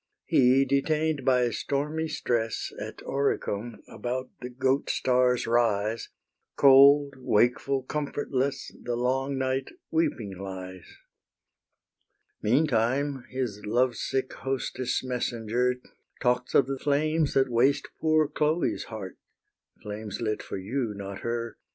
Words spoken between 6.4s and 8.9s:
Cold, wakeful, comfortless,